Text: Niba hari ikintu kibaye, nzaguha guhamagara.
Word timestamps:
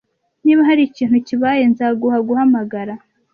Niba 0.43 0.61
hari 0.69 0.81
ikintu 0.85 1.17
kibaye, 1.27 1.63
nzaguha 1.71 2.17
guhamagara. 2.27 2.93